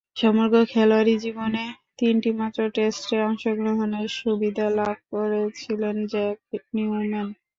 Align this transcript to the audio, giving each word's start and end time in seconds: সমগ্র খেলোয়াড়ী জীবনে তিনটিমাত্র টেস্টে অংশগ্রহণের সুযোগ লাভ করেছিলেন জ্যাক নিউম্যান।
সমগ্র 0.15 0.57
খেলোয়াড়ী 0.65 1.15
জীবনে 1.17 1.63
তিনটিমাত্র 1.99 2.59
টেস্টে 2.75 3.17
অংশগ্রহণের 3.27 4.07
সুযোগ 4.17 4.41
লাভ 4.77 4.95
করেছিলেন 5.11 5.95
জ্যাক 6.11 6.37
নিউম্যান। 6.73 7.27